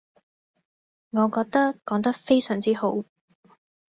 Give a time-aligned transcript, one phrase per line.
[1.11, 3.03] 我覺得講得非常之好